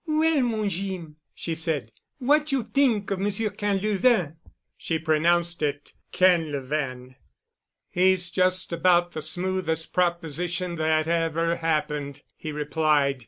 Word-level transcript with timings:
"Well, 0.07 0.41
mon 0.41 0.67
Jeem*," 0.67 1.17
she 1.31 1.53
said, 1.53 1.91
"what 2.17 2.51
you 2.51 2.63
t'ink 2.63 3.11
of 3.11 3.19
Monsieur 3.19 3.51
Quinlevin?" 3.51 4.35
(She 4.75 4.97
pronounced 4.97 5.61
it 5.61 5.93
Canl'van.) 6.11 7.17
"He's 7.87 8.31
just 8.31 8.73
about 8.73 9.11
the 9.11 9.21
smoothest 9.21 9.93
proposition 9.93 10.77
that 10.77 11.07
ever 11.07 11.57
happened," 11.57 12.23
he 12.35 12.51
replied. 12.51 13.19